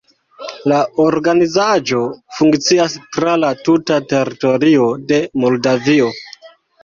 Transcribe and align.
La 0.71 0.77
organizaĵo 1.03 1.99
funkcias 2.37 2.95
tra 3.17 3.35
la 3.43 3.51
tuta 3.69 3.99
teritorio 4.15 4.87
de 5.13 5.21
Moldavio. 5.45 6.09